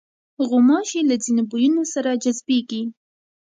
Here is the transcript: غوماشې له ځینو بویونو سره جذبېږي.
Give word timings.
غوماشې 0.47 1.01
له 1.09 1.15
ځینو 1.23 1.43
بویونو 1.49 1.83
سره 1.93 2.11
جذبېږي. 2.23 2.81